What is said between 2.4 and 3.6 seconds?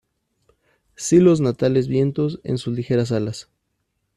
en sus ligeras alas